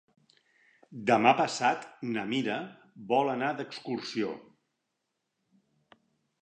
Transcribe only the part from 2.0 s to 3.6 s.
na Mira vol anar